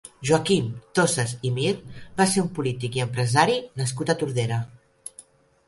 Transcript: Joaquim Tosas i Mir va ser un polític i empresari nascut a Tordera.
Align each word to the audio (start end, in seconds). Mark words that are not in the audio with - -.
Joaquim 0.27 0.69
Tosas 0.99 1.33
i 1.49 1.51
Mir 1.57 1.73
va 2.23 2.27
ser 2.33 2.43
un 2.45 2.49
polític 2.61 2.99
i 3.01 3.05
empresari 3.07 3.61
nascut 3.83 4.13
a 4.15 4.19
Tordera. 4.25 4.61